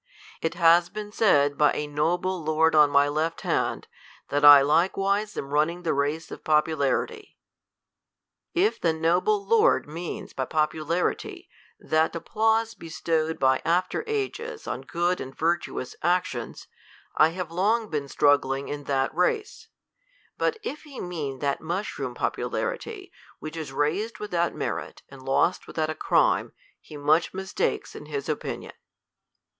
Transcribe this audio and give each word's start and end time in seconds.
It 0.41 0.55
has 0.55 0.89
been 0.89 1.11
said 1.11 1.59
by 1.59 1.73
a 1.73 1.85
noble 1.85 2.43
lord 2.43 2.73
on 2.73 2.89
my 2.89 3.07
left 3.07 3.41
hand, 3.41 3.87
that 4.29 4.43
I 4.43 4.63
like 4.63 4.97
wise 4.97 5.37
am 5.37 5.51
running 5.53 5.83
the 5.83 5.93
race 5.93 6.31
of 6.31 6.43
popularity. 6.43 7.37
If 8.55 8.81
the 8.81 8.93
noble 8.93 9.45
lord 9.45 9.83
% 9.83 9.85
THE 9.85 9.85
COLUMBIAN 9.85 9.85
ORATOR. 9.85 9.85
lord 10.15 10.21
means 10.21 10.33
by 10.33 10.45
popularity, 10.45 11.49
that 11.79 12.15
applause 12.15 12.73
bestowed 12.73 13.37
by 13.37 13.61
after 13.63 14.03
ages 14.07 14.65
on 14.65 14.81
good 14.81 15.21
and 15.21 15.37
virtuous 15.37 15.95
actions, 16.01 16.65
I 17.15 17.29
have 17.29 17.51
long 17.51 17.87
been 17.91 18.07
struggling 18.07 18.69
in 18.69 18.85
that 18.85 19.13
race. 19.13 19.67
But 20.35 20.57
if 20.63 20.81
he 20.81 20.99
mean 20.99 21.37
that 21.41 21.61
mushroom 21.61 22.15
popularity, 22.15 23.11
which 23.37 23.55
is 23.55 23.71
raised 23.71 24.17
without 24.17 24.55
merit 24.55 25.03
and 25.09 25.21
lost 25.21 25.67
without 25.67 25.91
a 25.91 25.93
crime, 25.93 26.53
he 26.79 26.97
much 26.97 27.35
mistakes 27.35 27.93
in 27.95 28.07
his 28.07 28.27
opinion. 28.27 28.73